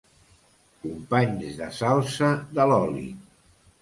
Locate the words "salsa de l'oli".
1.81-3.09